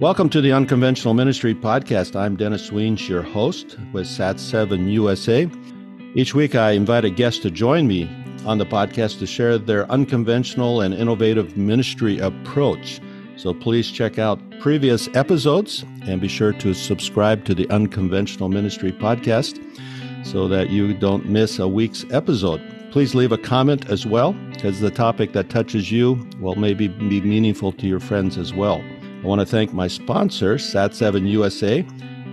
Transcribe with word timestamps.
Welcome 0.00 0.28
to 0.28 0.40
the 0.40 0.52
Unconventional 0.52 1.12
Ministry 1.12 1.56
Podcast. 1.56 2.14
I'm 2.14 2.36
Dennis 2.36 2.70
Wiens, 2.70 3.08
your 3.08 3.22
host 3.22 3.76
with 3.92 4.06
SAT7 4.06 4.92
USA. 4.92 5.50
Each 6.14 6.36
week, 6.36 6.54
I 6.54 6.70
invite 6.70 7.04
a 7.04 7.10
guest 7.10 7.42
to 7.42 7.50
join 7.50 7.88
me 7.88 8.08
on 8.46 8.58
the 8.58 8.64
podcast 8.64 9.18
to 9.18 9.26
share 9.26 9.58
their 9.58 9.90
unconventional 9.90 10.82
and 10.82 10.94
innovative 10.94 11.56
ministry 11.56 12.20
approach. 12.20 13.00
So 13.34 13.52
please 13.52 13.90
check 13.90 14.20
out 14.20 14.38
previous 14.60 15.08
episodes 15.16 15.84
and 16.02 16.20
be 16.20 16.28
sure 16.28 16.52
to 16.52 16.74
subscribe 16.74 17.44
to 17.46 17.54
the 17.56 17.68
Unconventional 17.68 18.48
Ministry 18.48 18.92
Podcast 18.92 19.60
so 20.24 20.46
that 20.46 20.70
you 20.70 20.94
don't 20.94 21.26
miss 21.26 21.58
a 21.58 21.66
week's 21.66 22.04
episode. 22.12 22.62
Please 22.92 23.16
leave 23.16 23.32
a 23.32 23.38
comment 23.38 23.90
as 23.90 24.06
well, 24.06 24.32
because 24.52 24.78
the 24.78 24.92
topic 24.92 25.32
that 25.32 25.50
touches 25.50 25.90
you 25.90 26.24
will 26.38 26.54
maybe 26.54 26.86
be 26.86 27.20
meaningful 27.20 27.72
to 27.72 27.88
your 27.88 27.98
friends 27.98 28.38
as 28.38 28.54
well. 28.54 28.80
I 29.20 29.26
want 29.26 29.40
to 29.40 29.46
thank 29.46 29.72
my 29.72 29.88
sponsor, 29.88 30.54
Sat7 30.54 31.28
USA. 31.28 31.82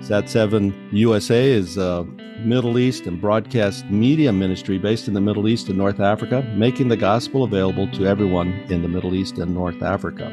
Sat7 0.02 0.72
USA 0.92 1.52
is 1.52 1.78
a 1.78 2.04
Middle 2.44 2.78
East 2.78 3.08
and 3.08 3.20
broadcast 3.20 3.90
media 3.90 4.32
ministry 4.32 4.78
based 4.78 5.08
in 5.08 5.16
the 5.16 5.22
Middle 5.22 5.48
East 5.48 5.68
and 5.68 5.80
North 5.80 6.00
Africa, 6.00 6.44
making 6.56 6.90
the 6.90 6.98
gospel 6.98 7.44
available 7.44 7.90
to 7.94 8.06
everyone 8.06 8.50
in 8.70 8.84
the 8.84 8.88
Middle 8.88 9.16
East 9.16 9.40
and 9.40 9.56
North 9.56 9.82
Africa. 9.82 10.32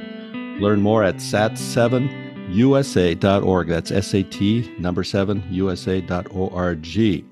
Learn 0.60 0.82
more 0.82 1.02
at 1.02 1.16
sat7usa.org. 1.16 3.68
That's 3.68 3.90
S 3.90 4.12
A 4.12 4.22
T 4.22 4.74
number 4.78 5.04
7 5.04 5.42
USA.org. 5.50 6.96
In 6.96 7.24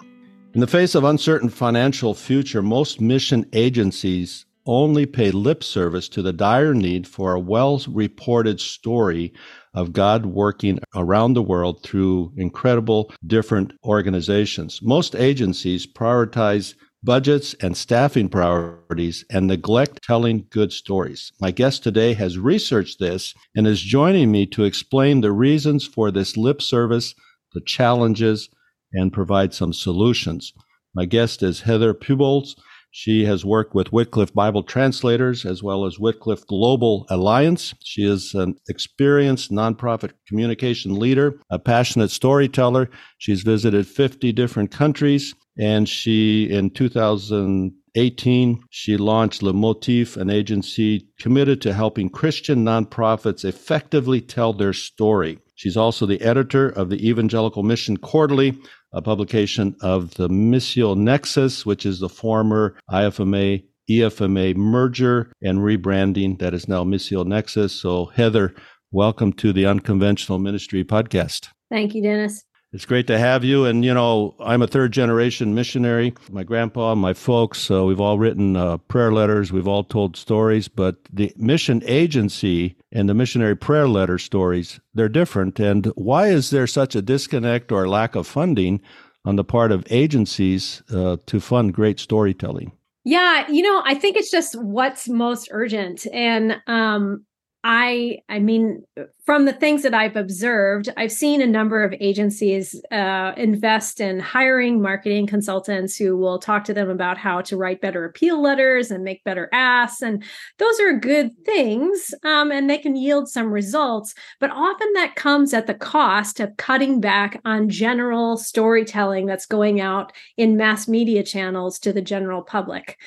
the 0.55 0.67
face 0.67 0.95
of 0.95 1.05
uncertain 1.05 1.51
financial 1.51 2.15
future, 2.15 2.63
most 2.63 3.03
mission 3.03 3.45
agencies 3.53 4.47
only 4.71 5.05
pay 5.05 5.33
lip 5.33 5.65
service 5.65 6.09
to 6.09 6.23
the 6.23 6.33
dire 6.33 6.73
need 6.73 7.05
for 7.05 7.35
a 7.35 7.41
well 7.41 7.83
reported 7.89 8.61
story 8.61 9.33
of 9.75 9.93
God 9.93 10.27
working 10.27 10.79
around 10.95 11.35
the 11.35 11.43
world 11.43 11.83
through 11.83 12.33
incredible 12.37 13.13
different 13.27 13.73
organizations. 13.85 14.81
Most 14.81 15.17
agencies 15.17 15.89
prioritize 15.89 16.75
budgets 17.03 17.55
and 17.55 17.77
staffing 17.77 18.29
priorities 18.29 19.25
and 19.29 19.49
neglect 19.49 20.05
telling 20.05 20.47
good 20.51 20.73
stories. 20.73 21.33
My 21.41 21.51
guest 21.51 21.83
today 21.83 22.15
has 22.15 22.39
researched 22.39 23.01
this 23.01 23.35
and 23.57 23.67
is 23.67 23.81
joining 23.81 24.31
me 24.31 24.47
to 24.47 24.65
explain 24.65 25.21
the 25.21 25.33
reasons 25.33 25.85
for 25.85 26.13
this 26.13 26.37
lip 26.37 26.63
service, 26.63 27.15
the 27.55 27.61
challenges, 27.61 28.49
and 28.93 29.13
provide 29.13 29.53
some 29.53 29.73
solutions. 29.73 30.53
My 30.95 31.07
guest 31.07 31.43
is 31.43 31.63
Heather 31.63 31.93
Pubols. 31.93 32.55
She 32.93 33.25
has 33.25 33.45
worked 33.45 33.75
with 33.75 33.93
Wycliffe 33.93 34.35
Bible 34.35 34.65
translators 34.65 35.45
as 35.47 35.63
well 35.63 35.87
as 35.87 36.01
Wycliffe 36.01 36.45
Global 36.47 37.07
Alliance. 37.09 37.73
She 37.85 38.03
is 38.05 38.35
an 38.35 38.57
experienced 38.69 39.53
nonprofit 39.53 40.13
communication 40.27 40.99
leader, 40.99 41.39
a 41.51 41.59
passionate 41.59 42.11
storyteller. 42.11 42.91
She's 43.19 43.43
visited 43.43 43.87
50 43.87 44.33
different 44.33 44.73
countries, 44.73 45.35
and 45.57 45.89
she, 45.89 46.51
in 46.51 46.71
2018, 46.71 48.65
she 48.71 48.97
launched 48.97 49.43
Le 49.43 49.53
Motif, 49.53 50.17
an 50.17 50.29
agency 50.29 51.07
committed 51.21 51.61
to 51.63 51.73
helping 51.73 52.11
Christian 52.11 52.65
nonprofits 52.65 53.45
effectively 53.45 54.21
tell 54.21 54.53
their 54.53 54.73
story. 54.73 55.39
She's 55.55 55.77
also 55.77 56.07
the 56.07 56.23
editor 56.23 56.69
of 56.71 56.89
the 56.89 57.07
Evangelical 57.07 57.63
Mission 57.63 57.99
Quarterly, 57.99 58.59
a 58.93 59.01
publication 59.01 59.77
of 59.83 60.15
the 60.15 60.29
Missio 60.29 60.97
Nexus, 60.97 61.65
which 61.65 61.87
is 61.87 62.01
the 62.01 62.09
former 62.09 62.77
IFMA 62.91 63.65
EFMA 63.89 64.55
merger 64.55 65.33
and 65.43 65.59
rebranding 65.59 66.39
that 66.39 66.55
is 66.55 66.69
now 66.69 66.85
Missio 66.85 67.27
Nexus. 67.27 67.73
So, 67.73 68.07
Heather, 68.07 68.55
welcome 68.93 69.33
to 69.35 69.53
the 69.53 69.67
Unconventional 69.67 70.39
Ministry 70.39 70.85
podcast. 70.85 71.49
Thank 71.71 71.95
you, 71.95 72.03
Dennis. 72.03 72.45
It's 72.73 72.87
great 72.87 73.09
to 73.09 73.19
have 73.19 73.43
you. 73.43 73.65
And, 73.65 73.85
you 73.85 73.93
know, 73.93 74.37
I'm 74.39 74.63
a 74.63 74.69
third 74.69 74.93
generation 74.93 75.57
missionary. 75.57 76.15
My 76.31 76.45
grandpa, 76.45 76.95
my 76.95 77.15
folks, 77.15 77.69
uh, 77.69 77.85
we've 77.85 78.01
all 78.01 78.17
written 78.17 78.57
uh, 78.57 78.77
prayer 78.77 79.13
letters, 79.13 79.51
we've 79.51 79.67
all 79.67 79.83
told 79.83 80.17
stories, 80.17 80.69
but 80.69 80.97
the 81.13 81.33
mission 81.37 81.83
agency 81.85 82.77
and 82.93 83.09
the 83.09 83.15
missionary 83.15 83.57
prayer 83.57 83.89
letter 83.89 84.19
stories, 84.19 84.79
they're 84.95 85.09
different. 85.09 85.59
And 85.59 85.87
why 85.97 86.29
is 86.29 86.51
there 86.51 86.69
such 86.69 86.95
a 86.95 87.03
disconnect 87.03 87.73
or 87.73 87.89
lack 87.89 88.15
of 88.15 88.29
funding 88.29 88.81
on 89.25 89.35
the 89.35 89.45
part 89.45 89.73
of 89.73 89.85
agencies 89.91 90.83
uh, 90.95 91.17
to 91.27 91.41
fund 91.41 91.75
great 91.75 91.99
storytelling? 91.99 92.71
Yeah, 93.03 93.51
you 93.51 93.63
know, 93.63 93.83
I 93.85 93.95
think 93.95 94.17
it's 94.17 94.31
just 94.31 94.55
what's 94.61 95.09
most 95.09 95.49
urgent. 95.51 96.07
And 96.13 96.61
um, 96.69 97.25
I 97.63 98.21
I 98.29 98.39
mean 98.39 98.85
from 99.27 99.45
the 99.45 99.53
things 99.53 99.83
that 99.83 99.93
I've 99.93 100.17
observed, 100.17 100.89
I've 100.97 101.13
seen 101.13 101.43
a 101.43 101.47
number 101.47 101.85
of 101.85 101.95
agencies 102.01 102.81
uh, 102.91 103.33
invest 103.37 104.01
in 104.01 104.19
hiring 104.19 104.81
marketing 104.81 105.27
consultants 105.27 105.97
who 105.97 106.17
will 106.17 106.39
talk 106.39 106.65
to 106.65 106.75
them 106.75 106.89
about 106.89 107.19
how 107.19 107.43
to 107.43 107.57
write 107.57 107.83
better 107.83 108.05
appeal 108.07 108.41
letters 108.41 108.91
and 108.91 109.05
make 109.05 109.23
better 109.25 109.51
asks, 109.53 110.01
and 110.01 110.25
those 110.59 110.81
are 110.81 110.95
good 110.95 111.33
things, 111.45 112.15
um, 112.25 112.51
and 112.51 112.69
they 112.69 112.79
can 112.79 112.97
yield 112.97 113.29
some 113.29 113.53
results. 113.53 114.15
But 114.41 114.51
often 114.51 114.93
that 114.95 115.15
comes 115.15 115.53
at 115.53 115.67
the 115.67 115.75
cost 115.75 116.41
of 116.41 116.57
cutting 116.57 116.99
back 117.01 117.41
on 117.45 117.69
general 117.69 118.39
storytelling 118.39 119.27
that's 119.27 119.47
going 119.47 119.81
out 119.81 120.13
in 120.39 120.57
mass 120.57 120.89
media 120.89 121.23
channels 121.23 121.79
to 121.81 121.93
the 121.93 122.03
general 122.03 122.43
public. 122.43 122.99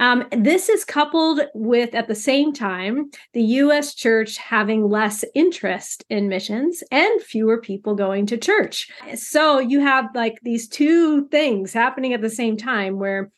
Um, 0.00 0.26
this 0.30 0.68
is 0.68 0.84
coupled 0.84 1.40
with, 1.54 1.94
at 1.94 2.08
the 2.08 2.14
same 2.14 2.52
time, 2.52 3.10
the 3.32 3.42
U.S. 3.42 3.94
church 3.94 4.36
having 4.36 4.88
less 4.88 5.24
interest 5.34 6.04
in 6.08 6.28
missions 6.28 6.82
and 6.90 7.20
fewer 7.22 7.60
people 7.60 7.94
going 7.94 8.26
to 8.26 8.38
church. 8.38 8.90
So 9.16 9.58
you 9.58 9.80
have 9.80 10.06
like 10.14 10.38
these 10.42 10.68
two 10.68 11.26
things 11.28 11.72
happening 11.72 12.12
at 12.12 12.20
the 12.20 12.30
same 12.30 12.56
time 12.56 12.98
where 12.98 13.30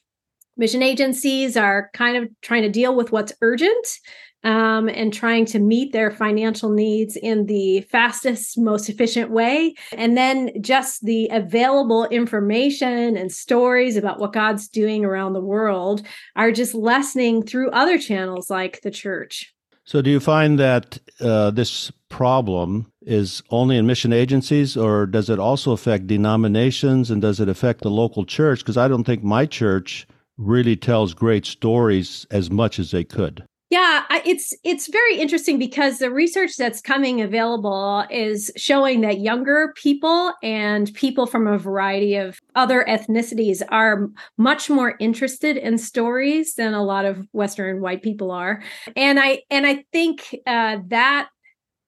mission 0.56 0.82
agencies 0.82 1.56
are 1.56 1.90
kind 1.94 2.16
of 2.16 2.28
trying 2.42 2.62
to 2.62 2.68
deal 2.68 2.94
with 2.94 3.12
what's 3.12 3.32
urgent 3.40 3.86
um, 4.44 4.88
and 4.88 5.12
trying 5.12 5.44
to 5.46 5.58
meet 5.58 5.92
their 5.92 6.10
financial 6.10 6.70
needs 6.70 7.16
in 7.16 7.46
the 7.46 7.82
fastest, 7.82 8.58
most 8.58 8.88
efficient 8.88 9.30
way. 9.30 9.74
And 9.96 10.16
then 10.16 10.50
just 10.60 11.04
the 11.04 11.28
available 11.30 12.06
information 12.06 13.16
and 13.16 13.30
stories 13.30 13.96
about 13.96 14.18
what 14.18 14.32
God's 14.32 14.68
doing 14.68 15.04
around 15.04 15.32
the 15.32 15.40
world 15.40 16.06
are 16.36 16.52
just 16.52 16.74
lessening 16.74 17.42
through 17.42 17.70
other 17.70 17.98
channels 17.98 18.50
like 18.50 18.80
the 18.82 18.90
church. 18.90 19.52
So, 19.84 20.00
do 20.00 20.10
you 20.10 20.20
find 20.20 20.58
that 20.58 20.98
uh, 21.20 21.50
this 21.50 21.90
problem 22.08 22.92
is 23.02 23.42
only 23.50 23.76
in 23.76 23.86
mission 23.86 24.12
agencies, 24.12 24.76
or 24.76 25.06
does 25.06 25.28
it 25.28 25.40
also 25.40 25.72
affect 25.72 26.06
denominations 26.06 27.10
and 27.10 27.20
does 27.20 27.40
it 27.40 27.48
affect 27.48 27.80
the 27.80 27.90
local 27.90 28.24
church? 28.24 28.60
Because 28.60 28.76
I 28.76 28.86
don't 28.86 29.04
think 29.04 29.24
my 29.24 29.46
church 29.46 30.06
really 30.36 30.76
tells 30.76 31.12
great 31.12 31.44
stories 31.44 32.26
as 32.30 32.50
much 32.50 32.78
as 32.78 32.92
they 32.92 33.04
could. 33.04 33.44
Yeah, 33.70 34.02
it's 34.24 34.52
it's 34.64 34.88
very 34.88 35.16
interesting 35.20 35.56
because 35.56 35.98
the 35.98 36.10
research 36.10 36.56
that's 36.56 36.80
coming 36.80 37.20
available 37.20 38.04
is 38.10 38.50
showing 38.56 39.00
that 39.02 39.20
younger 39.20 39.72
people 39.76 40.34
and 40.42 40.92
people 40.94 41.24
from 41.24 41.46
a 41.46 41.56
variety 41.56 42.16
of 42.16 42.40
other 42.56 42.84
ethnicities 42.88 43.62
are 43.68 44.08
much 44.36 44.70
more 44.70 44.96
interested 44.98 45.56
in 45.56 45.78
stories 45.78 46.54
than 46.56 46.74
a 46.74 46.82
lot 46.82 47.04
of 47.04 47.28
Western 47.32 47.80
white 47.80 48.02
people 48.02 48.32
are, 48.32 48.60
and 48.96 49.20
I 49.20 49.42
and 49.50 49.64
I 49.64 49.84
think 49.92 50.34
uh, 50.48 50.78
that 50.88 51.28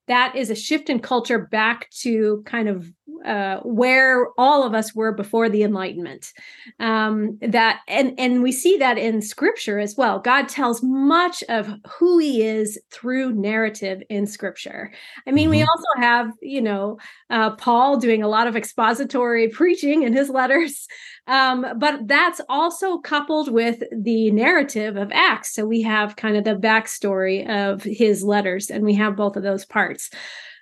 that 0.07 0.35
is 0.37 0.49
a 0.49 0.55
shift 0.55 0.89
in 0.89 0.99
culture 0.99 1.39
back 1.39 1.89
to 1.89 2.43
kind 2.45 2.69
of 2.69 2.91
uh, 3.25 3.57
where 3.59 4.27
all 4.37 4.63
of 4.63 4.73
us 4.73 4.93
were 4.93 5.11
before 5.11 5.49
the 5.49 5.63
enlightenment. 5.63 6.33
Um, 6.79 7.37
that 7.41 7.81
and 7.87 8.13
and 8.19 8.43
we 8.43 8.51
see 8.51 8.77
that 8.77 8.97
in 8.97 9.21
scripture 9.21 9.79
as 9.79 9.95
well. 9.95 10.19
God 10.19 10.49
tells 10.49 10.83
much 10.83 11.43
of 11.49 11.73
who 11.87 12.17
he 12.19 12.43
is 12.43 12.79
through 12.91 13.33
narrative 13.33 14.03
in 14.09 14.27
scripture. 14.27 14.91
I 15.27 15.31
mean 15.31 15.45
mm-hmm. 15.45 15.51
we 15.51 15.61
also 15.61 16.01
have 16.01 16.31
you 16.41 16.61
know 16.61 16.99
uh, 17.29 17.55
paul 17.55 17.97
doing 17.97 18.23
a 18.23 18.27
lot 18.27 18.47
of 18.47 18.55
expository 18.55 19.47
preaching 19.49 20.03
in 20.03 20.13
his 20.13 20.29
letters. 20.29 20.87
Um, 21.25 21.65
but 21.77 22.07
that's 22.07 22.41
also 22.49 22.97
coupled 22.97 23.49
with 23.49 23.81
the 23.91 24.29
narrative 24.31 24.97
of 24.97 25.11
acts. 25.13 25.53
So 25.53 25.65
we 25.65 25.81
have 25.83 26.17
kind 26.17 26.35
of 26.35 26.43
the 26.43 26.55
backstory 26.55 27.49
of 27.49 27.81
his 27.83 28.23
letters 28.23 28.69
and 28.69 28.83
we 28.83 28.95
have 28.95 29.15
both 29.15 29.37
of 29.37 29.43
those 29.43 29.65
parts. 29.65 30.09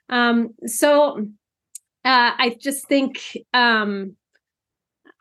Um, 0.09 0.49
so 0.67 1.25
uh, 2.03 2.33
I 2.37 2.57
just 2.59 2.87
think 2.87 3.37
um, 3.53 4.15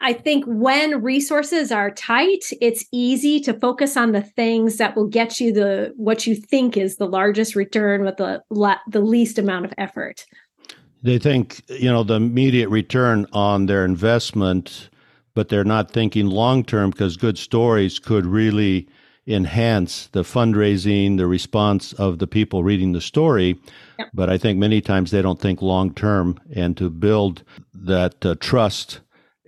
I 0.01 0.15
think 0.15 0.45
when 0.47 1.03
resources 1.03 1.71
are 1.71 1.91
tight, 1.91 2.45
it's 2.61 2.85
easy 2.91 3.39
to 3.41 3.53
focus 3.53 3.99
on 3.99 4.13
the 4.13 4.23
things 4.23 4.79
that 4.79 4.97
will 4.97 5.07
get 5.07 5.41
you 5.41 5.53
the 5.53 5.93
what 5.97 6.27
you 6.27 6.35
think 6.35 6.77
is 6.77 6.97
the 6.97 7.07
largest 7.07 7.55
return 7.55 8.03
with 8.05 8.17
the 8.17 8.43
the 8.89 9.01
least 9.01 9.39
amount 9.39 9.67
of 9.67 9.75
effort. 9.77 10.25
They 11.03 11.19
think 11.19 11.63
you 11.69 11.91
know 11.91 12.03
the 12.03 12.15
immediate 12.15 12.71
return 12.71 13.27
on 13.33 13.67
their 13.67 13.85
investment, 13.85 14.89
but 15.35 15.49
they're 15.49 15.65
not 15.65 15.91
thinking 15.91 16.27
long 16.27 16.65
term 16.65 16.91
because 16.91 17.19
good 17.19 17.37
stories 17.37 17.99
could 17.99 18.25
really 18.25 18.89
enhance 19.31 20.09
the 20.09 20.23
fundraising, 20.23 21.17
the 21.17 21.27
response 21.27 21.93
of 21.95 22.19
the 22.19 22.27
people 22.27 22.65
reading 22.65 22.93
the 22.93 23.01
story. 23.01 23.59
Yep. 23.99 24.11
But 24.15 24.31
I 24.31 24.39
think 24.39 24.59
many 24.59 24.81
times 24.81 25.11
they 25.11 25.23
don't 25.23 25.41
think 25.41 25.63
long 25.63 25.95
term 25.95 26.39
and 26.55 26.77
to 26.77 26.91
build 26.91 27.43
that 27.75 28.25
uh, 28.25 28.35
trust 28.41 29.01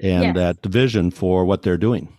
and 0.03 0.25
yes. 0.25 0.35
that 0.35 0.67
vision 0.67 1.11
for 1.11 1.45
what 1.45 1.63
they're 1.63 1.77
doing. 1.77 2.17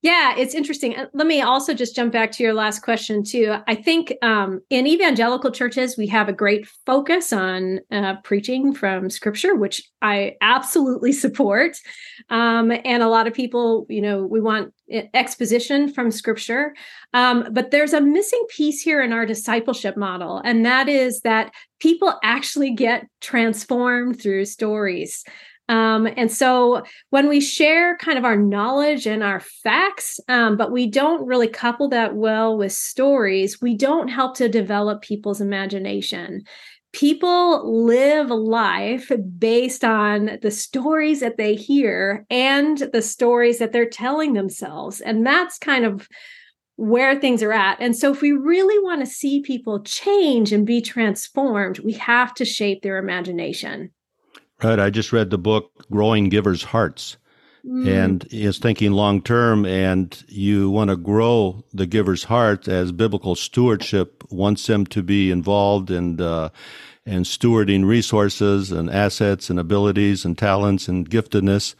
Yeah, 0.00 0.36
it's 0.36 0.54
interesting. 0.54 0.96
Uh, 0.96 1.06
let 1.12 1.26
me 1.26 1.42
also 1.42 1.74
just 1.74 1.96
jump 1.96 2.12
back 2.12 2.30
to 2.32 2.42
your 2.44 2.54
last 2.54 2.82
question, 2.82 3.24
too. 3.24 3.56
I 3.66 3.74
think 3.74 4.14
um, 4.22 4.60
in 4.70 4.86
evangelical 4.86 5.50
churches, 5.50 5.96
we 5.98 6.06
have 6.06 6.28
a 6.28 6.32
great 6.32 6.68
focus 6.86 7.32
on 7.32 7.80
uh, 7.90 8.14
preaching 8.22 8.72
from 8.72 9.10
scripture, 9.10 9.56
which 9.56 9.82
I 10.00 10.36
absolutely 10.40 11.12
support. 11.24 11.78
Um, 12.30 12.70
and 12.84 13.02
a 13.02 13.08
lot 13.08 13.26
of 13.26 13.34
people, 13.34 13.86
you 13.88 14.00
know, 14.00 14.24
we 14.24 14.40
want 14.40 14.72
exposition 15.14 15.92
from 15.92 16.12
scripture. 16.12 16.74
Um, 17.12 17.48
but 17.50 17.72
there's 17.72 17.92
a 17.92 18.00
missing 18.00 18.44
piece 18.50 18.80
here 18.80 19.02
in 19.02 19.12
our 19.12 19.26
discipleship 19.26 19.96
model, 19.96 20.40
and 20.44 20.64
that 20.64 20.88
is 20.88 21.20
that 21.22 21.52
people 21.80 22.14
actually 22.22 22.70
get 22.70 23.06
transformed 23.20 24.20
through 24.20 24.44
stories. 24.44 25.24
Um, 25.68 26.08
and 26.16 26.32
so 26.32 26.82
when 27.10 27.28
we 27.28 27.40
share 27.40 27.96
kind 27.98 28.16
of 28.16 28.24
our 28.24 28.36
knowledge 28.36 29.06
and 29.06 29.22
our 29.22 29.40
facts, 29.40 30.18
um, 30.28 30.56
but 30.56 30.72
we 30.72 30.86
don't 30.86 31.26
really 31.26 31.48
couple 31.48 31.88
that 31.90 32.14
well 32.14 32.56
with 32.56 32.72
stories, 32.72 33.60
we 33.60 33.76
don't 33.76 34.08
help 34.08 34.36
to 34.36 34.48
develop 34.48 35.02
people's 35.02 35.40
imagination. 35.40 36.44
People 36.92 37.84
live 37.84 38.30
life 38.30 39.12
based 39.38 39.84
on 39.84 40.38
the 40.40 40.50
stories 40.50 41.20
that 41.20 41.36
they 41.36 41.54
hear 41.54 42.24
and 42.30 42.78
the 42.78 43.02
stories 43.02 43.58
that 43.58 43.72
they're 43.72 43.88
telling 43.88 44.32
themselves. 44.32 45.02
And 45.02 45.26
that's 45.26 45.58
kind 45.58 45.84
of 45.84 46.08
where 46.76 47.20
things 47.20 47.42
are 47.42 47.52
at. 47.52 47.76
And 47.80 47.94
so, 47.94 48.12
if 48.12 48.22
we 48.22 48.32
really 48.32 48.82
want 48.82 49.00
to 49.00 49.06
see 49.06 49.42
people 49.42 49.82
change 49.82 50.52
and 50.52 50.64
be 50.64 50.80
transformed, 50.80 51.80
we 51.80 51.92
have 51.94 52.32
to 52.34 52.44
shape 52.44 52.82
their 52.82 52.98
imagination. 52.98 53.90
Right. 54.62 54.78
I 54.78 54.90
just 54.90 55.12
read 55.12 55.30
the 55.30 55.38
book 55.38 55.70
Growing 55.90 56.28
Givers' 56.28 56.64
Hearts. 56.64 57.16
Mm. 57.66 57.88
And 57.88 58.28
is 58.30 58.58
thinking 58.58 58.92
long 58.92 59.20
term, 59.20 59.66
and 59.66 60.24
you 60.28 60.70
want 60.70 60.90
to 60.90 60.96
grow 60.96 61.64
the 61.74 61.86
giver's 61.86 62.24
heart 62.24 62.68
as 62.68 62.92
biblical 62.92 63.34
stewardship 63.34 64.22
wants 64.30 64.66
them 64.68 64.86
to 64.86 65.02
be 65.02 65.32
involved 65.32 65.90
in 65.90 66.20
uh, 66.20 66.50
and 67.04 67.24
stewarding 67.24 67.84
resources 67.84 68.70
and 68.70 68.88
assets 68.90 69.50
and 69.50 69.58
abilities 69.58 70.24
and 70.24 70.38
talents 70.38 70.88
and 70.88 71.10
giftedness 71.10 71.74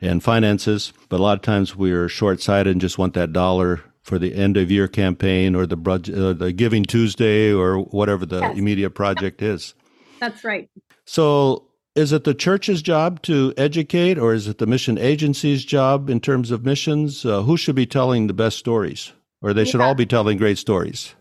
and 0.00 0.22
finances. 0.22 0.92
But 1.08 1.20
a 1.20 1.22
lot 1.22 1.38
of 1.38 1.42
times 1.42 1.76
we're 1.76 2.08
short 2.08 2.40
sighted 2.40 2.72
and 2.72 2.80
just 2.80 2.98
want 2.98 3.14
that 3.14 3.32
dollar 3.32 3.82
for 4.02 4.18
the 4.18 4.34
end 4.34 4.56
of 4.56 4.70
year 4.70 4.88
campaign 4.88 5.54
or 5.54 5.66
the 5.66 5.76
uh, 5.76 6.32
the 6.32 6.52
Giving 6.52 6.84
Tuesday 6.84 7.52
or 7.52 7.78
whatever 7.78 8.24
the 8.24 8.40
yes. 8.40 8.58
immediate 8.58 8.90
project 8.90 9.42
is. 9.42 9.74
That's 10.18 10.42
right. 10.44 10.68
So 11.04 11.69
is 11.94 12.12
it 12.12 12.24
the 12.24 12.34
church's 12.34 12.82
job 12.82 13.22
to 13.22 13.52
educate, 13.56 14.18
or 14.18 14.32
is 14.32 14.46
it 14.46 14.58
the 14.58 14.66
mission 14.66 14.98
agency's 14.98 15.64
job 15.64 16.08
in 16.08 16.20
terms 16.20 16.50
of 16.50 16.64
missions? 16.64 17.24
Uh, 17.24 17.42
who 17.42 17.56
should 17.56 17.74
be 17.74 17.86
telling 17.86 18.26
the 18.26 18.34
best 18.34 18.58
stories, 18.58 19.12
or 19.42 19.52
they 19.52 19.64
should 19.64 19.80
all 19.80 19.94
be 19.94 20.06
telling 20.06 20.38
great 20.38 20.58
stories? 20.58 21.14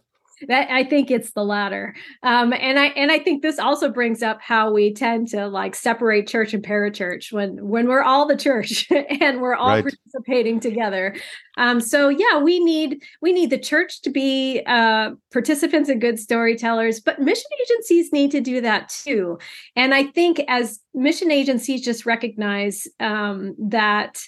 That, 0.47 0.71
I 0.71 0.83
think 0.83 1.11
it's 1.11 1.31
the 1.31 1.43
latter, 1.43 1.95
um, 2.23 2.53
and 2.53 2.79
I 2.79 2.87
and 2.87 3.11
I 3.11 3.19
think 3.19 3.41
this 3.41 3.59
also 3.59 3.89
brings 3.89 4.23
up 4.23 4.39
how 4.41 4.71
we 4.71 4.93
tend 4.93 5.27
to 5.29 5.47
like 5.47 5.75
separate 5.75 6.27
church 6.27 6.53
and 6.53 6.63
parachurch 6.63 7.31
when 7.31 7.67
when 7.67 7.87
we're 7.87 8.03
all 8.03 8.27
the 8.27 8.37
church 8.37 8.89
and 9.21 9.41
we're 9.41 9.55
all 9.55 9.69
right. 9.69 9.83
participating 9.83 10.59
together. 10.59 11.15
Um, 11.57 11.81
so 11.81 12.09
yeah, 12.09 12.39
we 12.39 12.63
need 12.63 13.03
we 13.21 13.33
need 13.33 13.49
the 13.49 13.59
church 13.59 14.01
to 14.03 14.09
be 14.09 14.61
uh, 14.65 15.11
participants 15.31 15.89
and 15.89 15.99
good 15.99 16.19
storytellers, 16.19 16.99
but 16.99 17.19
mission 17.19 17.49
agencies 17.61 18.11
need 18.13 18.31
to 18.31 18.41
do 18.41 18.61
that 18.61 18.89
too. 18.89 19.37
And 19.75 19.93
I 19.93 20.03
think 20.03 20.41
as 20.47 20.79
mission 20.93 21.31
agencies 21.31 21.81
just 21.81 22.05
recognize 22.05 22.87
um, 22.99 23.55
that 23.59 24.21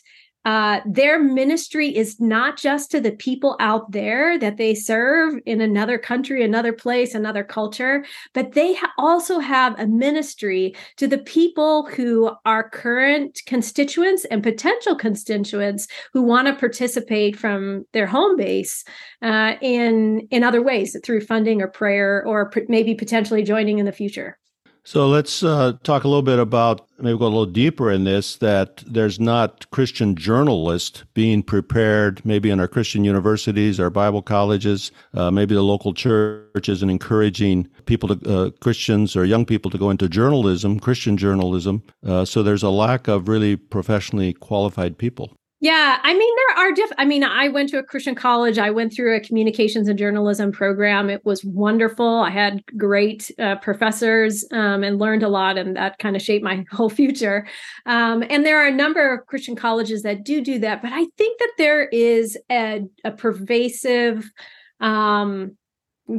uh, 0.46 0.82
their 0.86 1.22
ministry 1.22 1.96
is 1.96 2.20
not 2.20 2.58
just 2.58 2.90
to 2.92 3.00
the 3.00 3.12
people 3.12 3.56
out 3.60 3.92
there 3.92 4.40
that 4.40 4.58
they 4.58 4.74
serve 4.74 5.36
in 5.46 5.62
another 5.62 6.00
country, 6.00 6.44
another 6.44 6.74
place, 6.74 7.14
another 7.14 7.44
culture, 7.44 8.04
but 8.34 8.54
they 8.54 8.74
ha- 8.74 8.92
also 8.98 9.38
have 9.38 9.80
a 9.80 9.86
ministry 9.86 10.76
to 10.98 11.08
the 11.08 11.20
people 11.20 11.86
who 11.88 12.32
are 12.46 12.70
current 12.70 13.42
constituents 13.46 14.26
and 14.26 14.42
potential 14.42 14.96
constituents 14.96 15.88
who 16.12 16.24
want 16.24 16.48
to 16.48 16.56
participate 16.56 17.36
from 17.36 17.86
their 17.94 18.08
home 18.08 18.36
base 18.36 18.84
uh, 19.22 19.54
in 19.62 20.22
in 20.32 20.44
other 20.44 20.62
ways 20.62 20.98
through 21.04 21.22
funding 21.22 21.62
or 21.62 21.68
prayer 21.68 22.24
or 22.26 22.50
pr- 22.50 22.62
maybe 22.68 22.96
potentially 22.96 23.44
joining 23.44 23.78
in 23.78 23.86
the 23.86 23.92
future. 23.92 24.40
So 24.84 25.08
let's 25.08 25.44
uh, 25.44 25.74
talk 25.84 26.04
a 26.04 26.08
little 26.08 26.24
bit 26.24 26.40
about 26.40 26.88
maybe 26.98 27.18
go 27.18 27.26
a 27.26 27.28
little 27.28 27.46
deeper 27.46 27.92
in 27.92 28.04
this 28.04 28.36
that 28.38 28.78
there's 28.88 29.20
not 29.20 29.70
Christian 29.70 30.16
journalists 30.16 31.04
being 31.14 31.44
prepared, 31.44 32.26
maybe 32.26 32.50
in 32.50 32.60
our 32.60 32.68
Christian 32.68 33.04
universities, 33.04 33.80
our 33.80 33.92
Bible 33.92 34.24
colleges, 34.24 34.92
uh, 35.14 35.30
maybe 35.30 35.54
the 35.54 35.62
local 35.62 35.94
churches, 35.94 36.82
and 36.82 36.90
encouraging 36.90 37.68
people 37.86 38.16
to 38.16 38.36
uh, 38.36 38.50
Christians 38.60 39.16
or 39.16 39.24
young 39.24 39.46
people 39.46 39.70
to 39.70 39.78
go 39.78 39.92
into 39.92 40.10
journalism, 40.10 40.80
Christian 40.80 41.16
journalism. 41.16 41.84
Uh, 42.06 42.26
so 42.26 42.42
there's 42.42 42.64
a 42.64 42.70
lack 42.70 43.08
of 43.08 43.28
really 43.28 43.56
professionally 43.56 44.34
qualified 44.34 44.98
people. 44.98 45.32
Yeah, 45.64 46.00
I 46.02 46.16
mean 46.16 46.36
there 46.36 46.66
are 46.66 46.72
diff 46.72 46.92
I 46.98 47.06
mean 47.06 47.24
I 47.24 47.48
went 47.50 47.70
to 47.70 47.78
a 47.78 47.84
Christian 47.84 48.16
college. 48.16 48.58
I 48.58 48.72
went 48.72 48.94
through 48.94 49.16
a 49.16 49.20
communications 49.20 49.88
and 49.88 49.98
journalism 49.98 50.52
program. 50.52 51.08
It 51.08 51.24
was 51.24 51.46
wonderful. 51.46 52.22
I 52.22 52.32
had 52.32 52.66
great 52.76 53.30
uh, 53.38 53.58
professors 53.58 54.44
um, 54.52 54.84
and 54.84 54.98
learned 54.98 55.22
a 55.22 55.30
lot 55.30 55.60
and 55.60 55.76
that 55.76 56.00
kind 56.00 56.16
of 56.16 56.22
shaped 56.24 56.44
my 56.44 56.66
whole 56.72 56.90
future. 56.90 57.48
Um, 57.86 58.24
and 58.28 58.44
there 58.44 58.58
are 58.60 58.68
a 58.68 58.76
number 58.76 59.14
of 59.14 59.28
Christian 59.28 59.56
colleges 59.56 60.02
that 60.02 60.24
do 60.24 60.42
do 60.42 60.58
that, 60.60 60.82
but 60.82 60.92
I 60.94 61.06
think 61.16 61.38
that 61.38 61.54
there 61.60 61.84
is 61.84 62.40
a, 62.52 62.82
a 63.04 63.12
pervasive 63.12 64.32
um, 64.80 65.58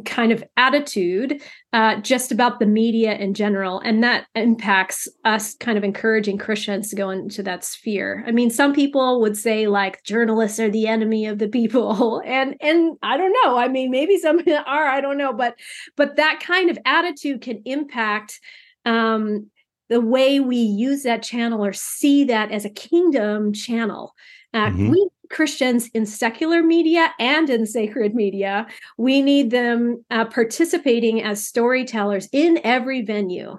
kind 0.04 0.32
of 0.32 0.42
attitude 0.56 1.42
uh, 1.72 2.00
just 2.00 2.32
about 2.32 2.58
the 2.58 2.66
media 2.66 3.14
in 3.14 3.34
general. 3.34 3.80
And 3.80 4.02
that 4.02 4.26
impacts 4.34 5.08
us 5.24 5.54
kind 5.56 5.76
of 5.76 5.84
encouraging 5.84 6.38
Christians 6.38 6.88
to 6.90 6.96
go 6.96 7.10
into 7.10 7.42
that 7.42 7.64
sphere. 7.64 8.24
I 8.26 8.32
mean, 8.32 8.50
some 8.50 8.72
people 8.72 9.20
would 9.20 9.36
say 9.36 9.66
like 9.66 10.02
journalists 10.04 10.58
are 10.58 10.70
the 10.70 10.86
enemy 10.86 11.26
of 11.26 11.38
the 11.38 11.48
people. 11.48 12.22
And 12.32 12.56
and 12.60 12.96
I 13.02 13.16
don't 13.16 13.34
know. 13.44 13.58
I 13.58 13.68
mean, 13.68 13.90
maybe 13.90 14.16
some 14.16 14.38
are, 14.66 14.86
I 14.86 15.00
don't 15.00 15.18
know, 15.18 15.32
but 15.32 15.54
but 15.96 16.16
that 16.16 16.40
kind 16.40 16.70
of 16.70 16.78
attitude 16.84 17.42
can 17.42 17.62
impact 17.64 18.40
um 18.84 19.50
the 19.88 20.00
way 20.00 20.40
we 20.40 20.56
use 20.56 21.02
that 21.02 21.22
channel 21.22 21.64
or 21.64 21.72
see 21.72 22.24
that 22.24 22.50
as 22.50 22.64
a 22.64 22.70
kingdom 22.70 23.52
channel. 23.52 24.14
Uh, 24.54 24.66
mm-hmm. 24.66 24.90
We 24.90 25.08
Christians 25.32 25.88
in 25.94 26.06
secular 26.06 26.62
media 26.62 27.12
and 27.18 27.50
in 27.50 27.66
sacred 27.66 28.14
media. 28.14 28.66
We 28.96 29.22
need 29.22 29.50
them 29.50 30.04
uh, 30.10 30.26
participating 30.26 31.22
as 31.22 31.44
storytellers 31.44 32.28
in 32.32 32.60
every 32.62 33.02
venue. 33.02 33.58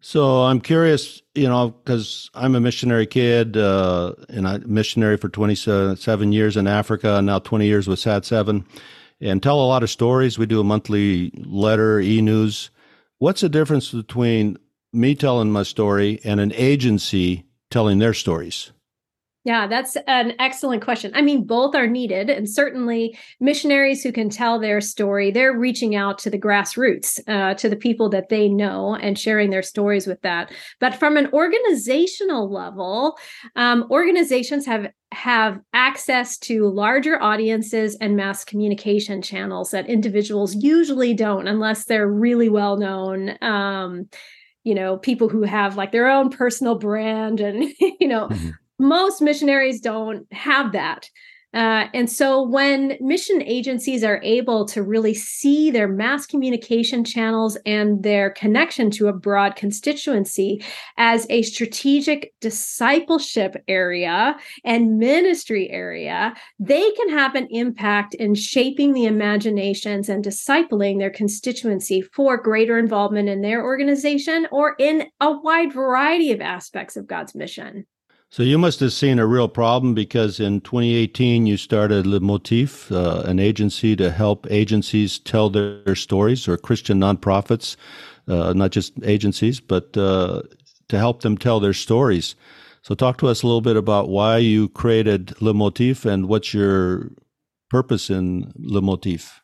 So 0.00 0.42
I'm 0.44 0.62
curious, 0.62 1.20
you 1.34 1.46
know, 1.46 1.70
because 1.70 2.30
I'm 2.32 2.54
a 2.54 2.60
missionary 2.60 3.06
kid, 3.06 3.56
uh, 3.56 4.14
and 4.30 4.48
I 4.48 4.58
missionary 4.58 5.18
for 5.18 5.28
27 5.28 6.32
years 6.32 6.56
in 6.56 6.66
Africa, 6.66 7.16
and 7.16 7.26
now 7.26 7.38
20 7.38 7.66
years 7.66 7.86
with 7.86 7.98
Sat 7.98 8.24
Seven, 8.24 8.64
and 9.20 9.42
tell 9.42 9.60
a 9.60 9.66
lot 9.66 9.82
of 9.82 9.90
stories. 9.90 10.38
We 10.38 10.46
do 10.46 10.60
a 10.60 10.64
monthly 10.64 11.30
letter, 11.44 12.00
e-news. 12.00 12.70
What's 13.18 13.42
the 13.42 13.50
difference 13.50 13.90
between 13.90 14.56
me 14.94 15.14
telling 15.14 15.52
my 15.52 15.64
story 15.64 16.18
and 16.24 16.40
an 16.40 16.52
agency 16.54 17.44
telling 17.68 17.98
their 17.98 18.14
stories? 18.14 18.72
Yeah, 19.44 19.66
that's 19.66 19.96
an 20.06 20.34
excellent 20.38 20.82
question. 20.84 21.12
I 21.14 21.22
mean, 21.22 21.44
both 21.46 21.74
are 21.74 21.86
needed. 21.86 22.28
And 22.28 22.48
certainly, 22.48 23.18
missionaries 23.40 24.02
who 24.02 24.12
can 24.12 24.28
tell 24.28 24.60
their 24.60 24.82
story, 24.82 25.30
they're 25.30 25.56
reaching 25.56 25.96
out 25.96 26.18
to 26.18 26.30
the 26.30 26.38
grassroots, 26.38 27.18
uh, 27.26 27.54
to 27.54 27.68
the 27.70 27.76
people 27.76 28.10
that 28.10 28.28
they 28.28 28.48
know 28.48 28.96
and 28.96 29.18
sharing 29.18 29.48
their 29.48 29.62
stories 29.62 30.06
with 30.06 30.20
that. 30.20 30.52
But 30.78 30.94
from 30.94 31.16
an 31.16 31.30
organizational 31.32 32.50
level, 32.50 33.16
um, 33.56 33.86
organizations 33.90 34.66
have 34.66 34.88
have 35.12 35.58
access 35.72 36.38
to 36.38 36.68
larger 36.68 37.20
audiences 37.20 37.96
and 38.00 38.16
mass 38.16 38.44
communication 38.44 39.22
channels 39.22 39.72
that 39.72 39.88
individuals 39.88 40.54
usually 40.54 41.14
don't 41.14 41.48
unless 41.48 41.86
they're 41.86 42.06
really 42.06 42.48
well 42.48 42.76
known 42.76 43.36
um, 43.42 44.08
you 44.62 44.72
know 44.72 44.98
people 44.98 45.28
who 45.28 45.42
have 45.42 45.76
like 45.76 45.90
their 45.90 46.08
own 46.08 46.30
personal 46.30 46.76
brand 46.76 47.40
and 47.40 47.64
you 47.80 48.06
know 48.06 48.28
mm-hmm 48.28 48.50
most 48.80 49.20
missionaries 49.20 49.80
don't 49.80 50.26
have 50.32 50.72
that. 50.72 51.08
Uh, 51.52 51.86
and 51.94 52.08
so 52.08 52.42
when 52.42 52.96
mission 53.00 53.42
agencies 53.42 54.04
are 54.04 54.20
able 54.22 54.64
to 54.64 54.84
really 54.84 55.14
see 55.14 55.68
their 55.68 55.88
mass 55.88 56.24
communication 56.24 57.02
channels 57.02 57.58
and 57.66 58.04
their 58.04 58.30
connection 58.30 58.88
to 58.88 59.08
a 59.08 59.12
broad 59.12 59.56
constituency 59.56 60.62
as 60.96 61.26
a 61.28 61.42
strategic 61.42 62.32
discipleship 62.40 63.56
area 63.66 64.36
and 64.64 64.98
ministry 64.98 65.68
area, 65.70 66.32
they 66.60 66.92
can 66.92 67.08
have 67.08 67.34
an 67.34 67.48
impact 67.50 68.14
in 68.14 68.32
shaping 68.36 68.92
the 68.92 69.06
imaginations 69.06 70.08
and 70.08 70.24
discipling 70.24 71.00
their 71.00 71.10
constituency 71.10 72.00
for 72.00 72.36
greater 72.36 72.78
involvement 72.78 73.28
in 73.28 73.40
their 73.40 73.64
organization 73.64 74.46
or 74.52 74.76
in 74.78 75.04
a 75.20 75.32
wide 75.32 75.72
variety 75.72 76.30
of 76.30 76.40
aspects 76.40 76.96
of 76.96 77.08
God's 77.08 77.34
mission. 77.34 77.86
So 78.32 78.44
you 78.44 78.58
must 78.58 78.78
have 78.78 78.92
seen 78.92 79.18
a 79.18 79.26
real 79.26 79.48
problem 79.48 79.92
because 79.92 80.38
in 80.38 80.60
2018 80.60 81.46
you 81.46 81.56
started 81.56 82.06
Le 82.06 82.20
Motif, 82.20 82.90
uh, 82.92 83.24
an 83.26 83.40
agency 83.40 83.96
to 83.96 84.12
help 84.12 84.46
agencies 84.48 85.18
tell 85.18 85.50
their, 85.50 85.96
stories, 85.96 86.46
or 86.46 86.56
Christian 86.56 87.00
nonprofits, 87.00 87.74
uh, 88.28 88.52
not 88.52 88.70
just 88.70 88.92
agencies, 89.02 89.58
but 89.58 89.96
uh, 89.96 90.42
to 90.88 90.96
help 90.96 91.22
them 91.22 91.36
tell 91.36 91.58
their 91.58 91.72
stories. 91.72 92.36
So 92.82 92.94
talk 92.94 93.18
to 93.18 93.26
us 93.26 93.42
a 93.42 93.46
little 93.46 93.62
bit 93.62 93.76
about 93.76 94.08
why 94.08 94.36
you 94.36 94.68
created 94.68 95.34
Le 95.42 95.52
Motif 95.52 96.04
and 96.04 96.28
what's 96.28 96.54
your 96.54 97.10
purpose 97.68 98.10
in 98.10 98.52
Le 98.56 98.80
Motif. 98.80 99.40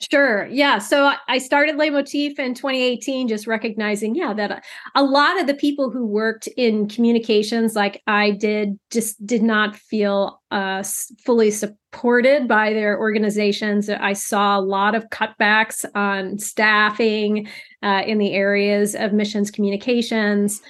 Sure. 0.00 0.46
Yeah. 0.46 0.78
So 0.78 1.12
I 1.28 1.38
started 1.38 1.76
Le 1.76 1.90
Motif 1.90 2.38
in 2.38 2.54
2018, 2.54 3.28
just 3.28 3.46
recognizing, 3.46 4.14
yeah, 4.14 4.34
that 4.34 4.64
a 4.94 5.04
lot 5.04 5.40
of 5.40 5.46
the 5.46 5.54
people 5.54 5.90
who 5.90 6.04
worked 6.04 6.48
in 6.56 6.88
communications, 6.88 7.74
like 7.74 8.02
I 8.06 8.32
did, 8.32 8.78
just 8.90 9.24
did 9.24 9.42
not 9.42 9.76
feel 9.76 10.42
uh, 10.50 10.82
fully 11.24 11.50
supported 11.50 12.48
by 12.48 12.72
their 12.72 12.98
organizations. 12.98 13.88
I 13.88 14.14
saw 14.14 14.58
a 14.58 14.60
lot 14.60 14.94
of 14.94 15.08
cutbacks 15.10 15.84
on 15.94 16.38
staffing 16.38 17.48
uh, 17.82 18.02
in 18.04 18.18
the 18.18 18.32
areas 18.32 18.94
of 18.94 19.12
missions 19.12 19.50
communications. 19.50 20.60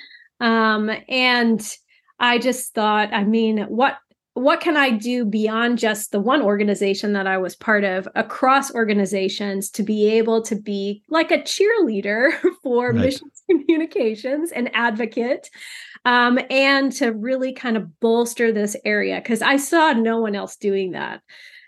Um, 0.41 0.91
and 1.09 1.67
I 2.21 2.39
just 2.39 2.75
thought, 2.75 3.13
I 3.13 3.25
mean, 3.25 3.59
what 3.63 3.97
what 4.35 4.61
can 4.61 4.77
I 4.77 4.91
do 4.91 5.25
beyond 5.25 5.79
just 5.79 6.11
the 6.11 6.21
one 6.21 6.43
organization 6.43 7.13
that 7.13 7.27
I 7.27 7.39
was 7.39 7.55
part 7.55 7.85
of 7.85 8.09
across 8.17 8.75
organizations 8.75 9.71
to 9.71 9.85
be 9.85 10.11
able 10.11 10.43
to 10.43 10.57
be 10.57 11.03
like 11.09 11.31
a 11.31 11.39
cheerleader 11.39 12.33
for 12.63 12.89
right. 12.89 12.97
missions 12.97 13.43
communications, 13.51 14.53
and 14.53 14.71
advocate, 14.75 15.51
um, 16.05 16.39
and 16.51 16.91
to 16.93 17.13
really 17.13 17.53
kind 17.53 17.77
of 17.77 18.01
bolster 18.01 18.53
this 18.53 18.77
area 18.85 19.21
because 19.21 19.43
I 19.43 19.57
saw 19.57 19.93
no 19.93 20.21
one 20.21 20.35
else 20.35 20.57
doing 20.57 20.93
that. 20.93 21.21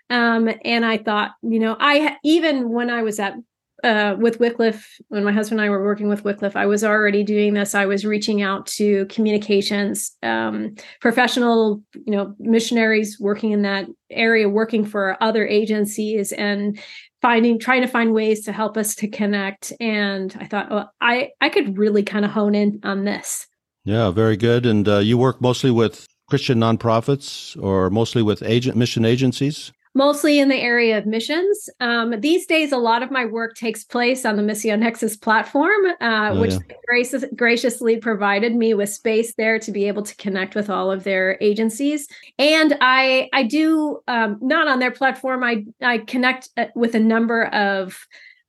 Um, 0.09 0.49
and 0.63 0.85
I 0.85 0.97
thought, 0.97 1.31
you 1.41 1.59
know, 1.59 1.77
I 1.79 2.17
even 2.23 2.71
when 2.71 2.89
I 2.89 3.03
was 3.03 3.19
at 3.19 3.35
uh, 3.83 4.15
with 4.19 4.39
Wycliffe, 4.39 4.99
when 5.09 5.23
my 5.23 5.31
husband 5.31 5.59
and 5.59 5.67
I 5.67 5.69
were 5.69 5.83
working 5.83 6.09
with 6.09 6.23
Wycliffe, 6.23 6.55
I 6.55 6.65
was 6.65 6.83
already 6.83 7.23
doing 7.23 7.53
this. 7.53 7.75
I 7.75 7.85
was 7.85 8.05
reaching 8.05 8.41
out 8.41 8.65
to 8.67 9.05
communications 9.05 10.13
um, 10.23 10.75
professional, 10.99 11.83
you 11.93 12.13
know, 12.13 12.33
missionaries 12.39 13.19
working 13.19 13.51
in 13.51 13.61
that 13.61 13.87
area, 14.09 14.49
working 14.49 14.83
for 14.83 15.21
other 15.21 15.45
agencies, 15.45 16.31
and 16.31 16.79
finding, 17.21 17.59
trying 17.59 17.81
to 17.81 17.87
find 17.87 18.13
ways 18.13 18.43
to 18.45 18.51
help 18.51 18.77
us 18.77 18.95
to 18.95 19.07
connect. 19.07 19.73
And 19.79 20.35
I 20.39 20.45
thought, 20.47 20.67
oh, 20.71 20.85
I 20.99 21.29
I 21.41 21.49
could 21.49 21.77
really 21.77 22.03
kind 22.03 22.25
of 22.25 22.31
hone 22.31 22.55
in 22.55 22.79
on 22.83 23.05
this. 23.05 23.47
Yeah, 23.85 24.09
very 24.11 24.37
good. 24.37 24.65
And 24.65 24.87
uh, 24.87 24.97
you 24.97 25.17
work 25.17 25.39
mostly 25.39 25.71
with 25.71 26.07
Christian 26.29 26.59
nonprofits 26.59 27.61
or 27.61 27.89
mostly 27.89 28.21
with 28.21 28.43
agent 28.43 28.75
mission 28.75 29.05
agencies 29.05 29.71
mostly 29.97 30.37
in 30.37 30.47
the 30.47 30.55
area 30.55 30.95
of 30.95 31.07
missions. 31.07 31.69
Um, 31.79 32.21
these 32.21 32.45
days, 32.45 32.71
a 32.71 32.77
lot 32.77 33.01
of 33.01 33.09
my 33.09 33.25
work 33.25 33.55
takes 33.55 33.83
place 33.83 34.25
on 34.25 34.35
the 34.35 34.43
Missio 34.43 34.77
Nexus 34.77 35.17
platform, 35.17 35.85
uh, 35.99 36.29
oh, 36.33 36.39
which 36.39 36.53
yeah. 36.53 36.75
gracious, 36.87 37.25
graciously 37.35 37.97
provided 37.97 38.55
me 38.55 38.75
with 38.75 38.89
space 38.89 39.33
there 39.33 39.57
to 39.57 39.71
be 39.71 39.87
able 39.87 40.03
to 40.03 40.15
connect 40.17 40.53
with 40.53 40.69
all 40.69 40.91
of 40.91 41.03
their 41.03 41.35
agencies. 41.41 42.07
And 42.37 42.77
I, 42.79 43.27
I 43.33 43.41
do 43.43 43.99
um, 44.07 44.37
not 44.39 44.67
on 44.67 44.77
their 44.77 44.91
platform. 44.91 45.43
I, 45.43 45.65
I 45.81 45.97
connect 45.97 46.49
uh, 46.57 46.67
with 46.75 46.93
a 46.93 46.99
number 46.99 47.45
of 47.47 47.97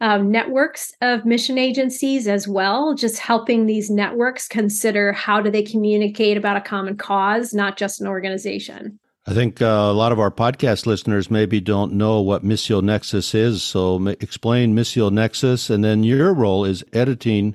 um, 0.03 0.31
networks 0.31 0.93
of 1.01 1.25
mission 1.25 1.59
agencies 1.59 2.29
as 2.29 2.47
well 2.47 2.95
just 2.95 3.19
helping 3.19 3.67
these 3.67 3.91
networks 3.91 4.47
consider 4.47 5.13
how 5.13 5.41
do 5.41 5.51
they 5.51 5.63
communicate 5.63 6.37
about 6.37 6.57
a 6.57 6.61
common 6.61 6.97
cause 6.97 7.53
not 7.53 7.77
just 7.77 8.01
an 8.01 8.07
organization 8.07 9.01
I 9.29 9.35
think 9.35 9.61
uh, 9.61 9.67
a 9.67 9.93
lot 9.93 10.11
of 10.11 10.19
our 10.19 10.31
podcast 10.31 10.87
listeners 10.87 11.31
maybe 11.31 11.61
don't 11.61 11.93
know 11.93 12.23
what 12.23 12.43
Missio 12.43 12.83
Nexus 12.83 13.35
is. 13.35 13.63
So 13.63 14.07
explain 14.07 14.75
Missio 14.75 15.13
Nexus, 15.13 15.69
and 15.69 15.85
then 15.85 16.03
your 16.03 16.33
role 16.33 16.65
is 16.65 16.83
editing 16.95 17.55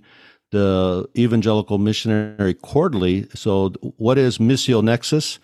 the 0.52 1.10
Evangelical 1.18 1.80
Missionary 1.80 2.54
Quarterly. 2.54 3.28
So 3.34 3.70
what 3.98 4.20
is 4.20 4.38
Missio 4.38 4.84
Nexus, 4.84 5.40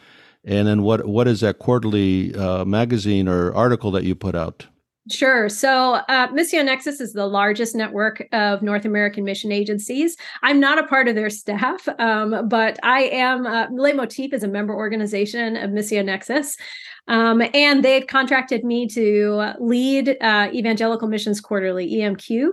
and 0.46 0.68
then 0.68 0.84
what 0.84 1.08
what 1.08 1.28
is 1.28 1.40
that 1.40 1.58
quarterly 1.58 2.36
uh, 2.36 2.64
magazine 2.64 3.28
or 3.28 3.52
article 3.56 3.90
that 3.90 4.04
you 4.04 4.14
put 4.14 4.36
out? 4.36 4.68
Sure. 5.10 5.50
So, 5.50 5.96
uh, 6.08 6.28
Missio 6.28 6.64
Nexus 6.64 7.02
is 7.02 7.14
the 7.14 7.26
largest 7.26 7.76
network 7.76 8.28
of 8.32 8.62
North 8.62 8.86
American 8.86 9.24
mission 9.24 9.52
agencies. 9.52 10.16
I'm 10.44 10.60
not 10.60 10.78
a 10.78 10.86
part 10.86 11.08
of 11.08 11.16
their 11.16 11.32
staff, 11.32 11.88
um, 11.98 12.48
but 12.48 12.78
I 12.84 13.04
am. 13.06 13.48
Uh, 13.48 13.68
Le 13.72 13.94
Motif 13.96 14.34
is 14.34 14.44
a 14.44 14.48
member 14.48 14.76
organization 14.76 15.56
of 15.56 15.72
Missio 15.72 16.06
Nexus. 16.06 16.58
Um, 17.10 17.42
and 17.56 17.84
they've 17.84 18.06
contracted 18.06 18.64
me 18.64 18.88
to 18.90 19.54
lead 19.60 20.16
uh, 20.22 20.50
Evangelical 20.54 21.08
Missions 21.08 21.42
Quarterly, 21.42 21.92
EMQ. 21.92 22.52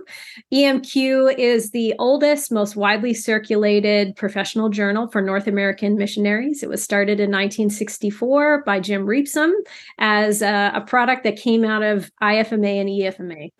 EMQ 0.51 1.37
is 1.37 1.69
the 1.71 1.93
oldest, 1.99 2.51
most 2.51 2.75
widely 2.75 3.13
circulated 3.13 4.15
professional 4.15 4.69
journal 4.69 5.07
for 5.07 5.21
North 5.21 5.45
American 5.45 5.95
missionaries. 5.95 6.63
It 6.63 6.69
was 6.69 6.83
started 6.83 7.19
in 7.19 7.29
1964 7.29 8.63
by 8.65 8.79
Jim 8.79 9.05
Reapsome 9.05 9.53
as 9.99 10.41
a, 10.41 10.71
a 10.73 10.81
product 10.81 11.23
that 11.23 11.37
came 11.37 11.63
out 11.63 11.83
of 11.83 12.09
IFMA 12.21 12.81
and 12.81 12.89
EFMA. 12.89 13.51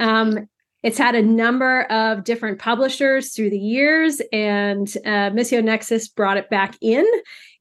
Um, 0.00 0.48
it's 0.82 0.98
had 0.98 1.14
a 1.14 1.22
number 1.22 1.82
of 1.84 2.24
different 2.24 2.58
publishers 2.58 3.34
through 3.34 3.50
the 3.50 3.58
years, 3.58 4.20
and 4.32 4.88
uh, 5.04 5.30
Missio 5.30 5.62
Nexus 5.62 6.08
brought 6.08 6.38
it 6.38 6.50
back 6.50 6.76
in 6.80 7.06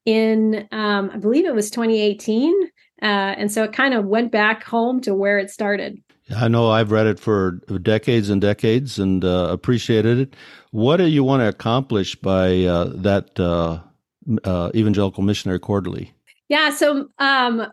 in 0.06 0.68
um, 0.72 1.12
I 1.14 1.18
believe 1.18 1.46
it 1.46 1.54
was 1.54 1.70
2018. 1.70 2.54
Uh, 3.02 3.36
and 3.38 3.52
so 3.52 3.64
it 3.64 3.74
kind 3.74 3.94
of 3.94 4.06
went 4.06 4.32
back 4.32 4.64
home 4.64 5.00
to 5.02 5.14
where 5.14 5.40
it 5.40 5.50
started. 5.50 6.02
I 6.36 6.48
know 6.48 6.70
I've 6.70 6.92
read 6.92 7.08
it 7.08 7.20
for 7.20 7.54
decades 7.82 8.30
and 8.30 8.40
decades 8.40 9.00
and 9.00 9.26
uh, 9.26 9.48
appreciated 9.52 10.20
it. 10.20 10.36
What 10.72 10.98
do 10.98 11.08
you 11.08 11.24
want 11.24 11.42
to 11.42 11.48
accomplish 11.48 12.16
by 12.16 12.64
uh, 12.66 12.92
that 12.96 13.40
uh, 13.40 13.80
uh, 14.44 14.72
Evangelical 14.76 15.24
Missionary 15.24 15.60
Quarterly? 15.60 16.14
Yeah, 16.50 16.70
so 16.72 17.10
um, 17.20 17.68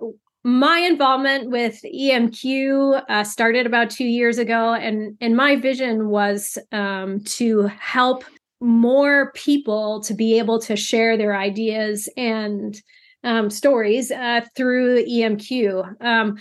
my 0.44 0.78
involvement 0.78 1.50
with 1.50 1.80
EMQ 1.82 3.02
uh, 3.08 3.24
started 3.24 3.66
about 3.66 3.90
two 3.90 4.04
years 4.04 4.38
ago, 4.38 4.74
and 4.74 5.16
and 5.20 5.36
my 5.36 5.56
vision 5.56 6.08
was 6.08 6.56
um, 6.72 7.20
to 7.24 7.66
help 7.66 8.24
more 8.60 9.32
people 9.32 10.00
to 10.00 10.14
be 10.14 10.38
able 10.38 10.58
to 10.60 10.76
share 10.76 11.16
their 11.16 11.36
ideas 11.36 12.08
and 12.16 12.80
um, 13.26 13.50
stories 13.50 14.10
uh, 14.10 14.40
through 14.54 15.04
EMQ. 15.04 16.02
Um, 16.02 16.38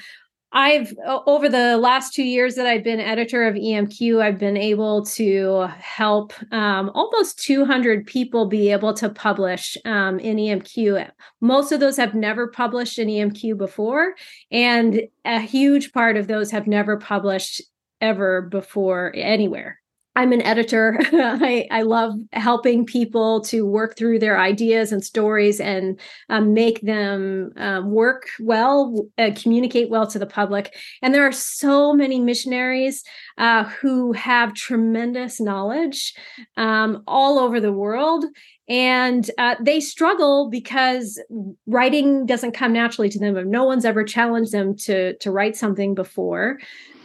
I've 0.51 0.95
over 1.05 1.49
the 1.49 1.75
last 1.75 2.13
two 2.13 2.23
years 2.23 2.55
that 2.55 2.65
I've 2.65 2.83
been 2.83 3.01
editor 3.01 3.45
of 3.45 3.55
EMQ, 3.55 4.21
I've 4.21 4.39
been 4.39 4.55
able 4.55 5.03
to 5.07 5.67
help 5.79 6.31
um, 6.53 6.91
almost 6.93 7.39
200 7.39 8.07
people 8.07 8.45
be 8.45 8.71
able 8.71 8.93
to 8.93 9.09
publish 9.09 9.77
um, 9.83 10.17
in 10.19 10.37
EMQ. 10.37 11.11
Most 11.41 11.73
of 11.73 11.81
those 11.81 11.97
have 11.97 12.13
never 12.13 12.47
published 12.47 12.99
in 12.99 13.09
EMQ 13.09 13.57
before, 13.57 14.15
and 14.49 15.01
a 15.25 15.41
huge 15.41 15.91
part 15.91 16.15
of 16.15 16.27
those 16.27 16.51
have 16.51 16.67
never 16.67 16.95
published 16.95 17.61
ever 17.99 18.43
before 18.43 19.11
anywhere. 19.13 19.81
I'm 20.15 20.31
an 20.31 20.41
editor. 20.41 20.97
I, 21.11 21.67
I 21.71 21.81
love 21.81 22.13
helping 22.31 22.85
people 22.85 23.41
to 23.41 23.65
work 23.65 23.97
through 23.97 24.19
their 24.19 24.39
ideas 24.39 24.91
and 24.91 25.03
stories 25.03 25.59
and 25.59 25.99
um, 26.29 26.53
make 26.53 26.81
them 26.81 27.51
um, 27.57 27.91
work 27.91 28.29
well, 28.39 29.07
uh, 29.17 29.31
communicate 29.35 29.89
well 29.89 30.07
to 30.07 30.19
the 30.19 30.25
public. 30.25 30.75
And 31.01 31.13
there 31.13 31.27
are 31.27 31.33
so 31.33 31.93
many 31.93 32.19
missionaries 32.19 33.03
uh, 33.37 33.65
who 33.65 34.13
have 34.13 34.53
tremendous 34.53 35.41
knowledge 35.41 36.13
um, 36.55 37.03
all 37.07 37.37
over 37.37 37.59
the 37.59 37.73
world. 37.73 38.25
And 38.67 39.29
uh, 39.37 39.55
they 39.59 39.79
struggle 39.79 40.49
because 40.49 41.21
writing 41.67 42.25
doesn't 42.25 42.53
come 42.53 42.73
naturally 42.73 43.09
to 43.09 43.19
them. 43.19 43.51
No 43.51 43.65
one's 43.65 43.85
ever 43.85 44.03
challenged 44.03 44.51
them 44.51 44.75
to 44.77 45.15
to 45.17 45.29
write 45.29 45.55
something 45.55 45.93
before. 45.93 46.57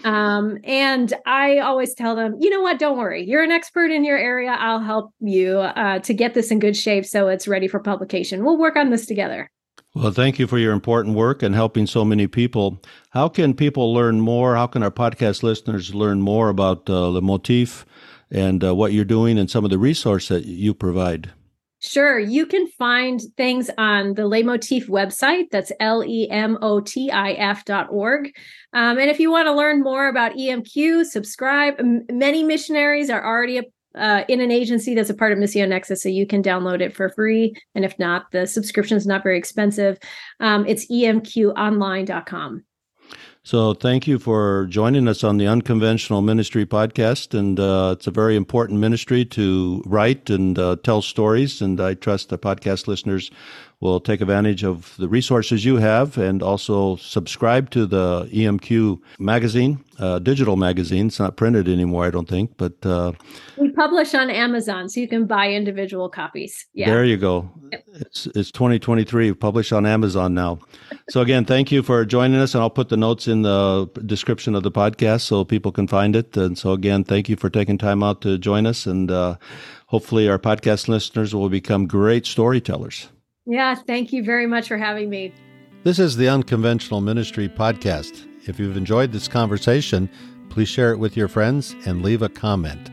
Um, 0.04 0.58
and 0.64 1.12
I 1.26 1.58
always 1.58 1.94
tell 1.94 2.16
them, 2.16 2.36
you 2.40 2.50
know 2.50 2.60
what, 2.60 2.78
don't 2.78 2.98
worry. 2.98 3.24
You're 3.24 3.42
an 3.42 3.50
expert 3.50 3.90
in 3.90 4.04
your 4.04 4.18
area. 4.18 4.50
I'll 4.50 4.80
help 4.80 5.12
you 5.20 5.58
uh, 5.58 5.98
to 6.00 6.14
get 6.14 6.34
this 6.34 6.50
in 6.50 6.58
good 6.58 6.76
shape 6.76 7.04
so 7.04 7.28
it's 7.28 7.46
ready 7.46 7.68
for 7.68 7.80
publication. 7.80 8.44
We'll 8.44 8.58
work 8.58 8.76
on 8.76 8.90
this 8.90 9.06
together. 9.06 9.50
Well, 9.94 10.12
thank 10.12 10.38
you 10.38 10.46
for 10.46 10.58
your 10.58 10.72
important 10.72 11.16
work 11.16 11.42
and 11.42 11.54
helping 11.54 11.86
so 11.86 12.04
many 12.04 12.28
people. 12.28 12.80
How 13.10 13.28
can 13.28 13.54
people 13.54 13.92
learn 13.92 14.20
more? 14.20 14.54
How 14.54 14.68
can 14.68 14.84
our 14.84 14.90
podcast 14.90 15.42
listeners 15.42 15.94
learn 15.94 16.22
more 16.22 16.48
about 16.48 16.88
uh, 16.88 17.20
Motif 17.20 17.84
and 18.30 18.62
uh, 18.62 18.74
what 18.74 18.92
you're 18.92 19.04
doing 19.04 19.36
and 19.36 19.50
some 19.50 19.64
of 19.64 19.70
the 19.70 19.78
resources 19.78 20.28
that 20.28 20.44
you 20.44 20.74
provide? 20.74 21.32
Sure. 21.82 22.18
You 22.18 22.44
can 22.44 22.66
find 22.66 23.20
things 23.38 23.70
on 23.78 24.12
the 24.12 24.26
Le 24.28 24.44
Motif 24.44 24.86
website. 24.86 25.50
That's 25.50 25.72
L 25.80 26.04
E 26.04 26.28
M 26.30 26.58
O 26.60 26.80
T 26.80 27.10
I 27.10 27.32
F 27.32 27.64
dot 27.64 27.88
org. 27.90 28.26
Um, 28.74 28.98
and 28.98 29.08
if 29.10 29.18
you 29.18 29.30
want 29.30 29.46
to 29.46 29.54
learn 29.54 29.82
more 29.82 30.08
about 30.08 30.32
EMQ, 30.32 31.06
subscribe. 31.06 31.76
M- 31.78 32.04
many 32.10 32.42
missionaries 32.42 33.08
are 33.08 33.24
already 33.24 33.62
uh, 33.94 34.24
in 34.28 34.42
an 34.42 34.50
agency 34.50 34.94
that's 34.94 35.10
a 35.10 35.14
part 35.14 35.32
of 35.32 35.38
Missio 35.38 35.66
Nexus, 35.66 36.02
so 36.02 36.10
you 36.10 36.26
can 36.26 36.42
download 36.42 36.82
it 36.82 36.94
for 36.94 37.08
free. 37.08 37.56
And 37.74 37.84
if 37.84 37.98
not, 37.98 38.30
the 38.30 38.46
subscription 38.46 38.98
is 38.98 39.06
not 39.06 39.22
very 39.22 39.38
expensive. 39.38 39.98
Um, 40.38 40.66
it's 40.66 40.86
emqonline.com. 40.90 42.64
So, 43.42 43.72
thank 43.72 44.06
you 44.06 44.18
for 44.18 44.66
joining 44.68 45.08
us 45.08 45.24
on 45.24 45.38
the 45.38 45.46
Unconventional 45.46 46.20
Ministry 46.20 46.66
podcast. 46.66 47.36
And 47.36 47.58
uh, 47.58 47.94
it's 47.96 48.06
a 48.06 48.10
very 48.10 48.36
important 48.36 48.80
ministry 48.80 49.24
to 49.26 49.82
write 49.86 50.28
and 50.28 50.58
uh, 50.58 50.76
tell 50.84 51.00
stories. 51.00 51.62
And 51.62 51.80
I 51.80 51.94
trust 51.94 52.28
the 52.28 52.38
podcast 52.38 52.86
listeners 52.86 53.30
will 53.80 53.98
take 53.98 54.20
advantage 54.20 54.62
of 54.62 54.94
the 54.98 55.08
resources 55.08 55.64
you 55.64 55.76
have 55.76 56.18
and 56.18 56.42
also 56.42 56.96
subscribe 56.96 57.70
to 57.70 57.86
the 57.86 58.28
EMQ 58.30 59.00
magazine, 59.18 59.82
uh, 59.98 60.18
digital 60.18 60.56
magazine. 60.56 61.06
It's 61.06 61.18
not 61.18 61.36
printed 61.36 61.66
anymore, 61.66 62.04
I 62.04 62.10
don't 62.10 62.28
think, 62.28 62.58
but 62.58 62.74
uh, 62.84 63.12
we 63.56 63.70
publish 63.70 64.14
on 64.14 64.28
Amazon, 64.28 64.90
so 64.90 65.00
you 65.00 65.08
can 65.08 65.26
buy 65.26 65.50
individual 65.50 66.10
copies. 66.10 66.66
Yeah, 66.74 66.90
there 66.90 67.04
you 67.04 67.16
go. 67.16 67.50
Yep. 67.72 67.84
It's 67.94 68.26
it's 68.26 68.50
2023. 68.50 69.32
Published 69.34 69.72
on 69.72 69.86
Amazon 69.86 70.34
now. 70.34 70.58
so 71.08 71.22
again, 71.22 71.46
thank 71.46 71.72
you 71.72 71.82
for 71.82 72.04
joining 72.04 72.38
us, 72.38 72.54
and 72.54 72.62
I'll 72.62 72.70
put 72.70 72.90
the 72.90 72.98
notes 72.98 73.28
in 73.28 73.42
the 73.42 73.88
description 74.04 74.54
of 74.54 74.62
the 74.62 74.72
podcast 74.72 75.22
so 75.22 75.44
people 75.44 75.72
can 75.72 75.86
find 75.86 76.14
it. 76.14 76.36
And 76.36 76.58
so 76.58 76.72
again, 76.72 77.02
thank 77.04 77.30
you 77.30 77.36
for 77.36 77.48
taking 77.48 77.78
time 77.78 78.02
out 78.02 78.20
to 78.22 78.36
join 78.36 78.66
us, 78.66 78.86
and 78.86 79.10
uh, 79.10 79.36
hopefully 79.86 80.28
our 80.28 80.38
podcast 80.38 80.86
listeners 80.86 81.34
will 81.34 81.48
become 81.48 81.86
great 81.86 82.26
storytellers. 82.26 83.08
Yeah, 83.50 83.74
thank 83.74 84.12
you 84.12 84.22
very 84.22 84.46
much 84.46 84.68
for 84.68 84.78
having 84.78 85.10
me. 85.10 85.32
This 85.82 85.98
is 85.98 86.16
the 86.16 86.28
Unconventional 86.28 87.00
Ministry 87.00 87.48
Podcast. 87.48 88.24
If 88.48 88.60
you've 88.60 88.76
enjoyed 88.76 89.10
this 89.10 89.26
conversation, 89.26 90.08
please 90.50 90.68
share 90.68 90.92
it 90.92 91.00
with 91.00 91.16
your 91.16 91.26
friends 91.26 91.74
and 91.84 92.00
leave 92.00 92.22
a 92.22 92.28
comment. 92.28 92.92